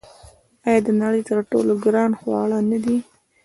[0.67, 2.97] آیا دا د نړۍ تر ټولو ګران خواړه نه دي؟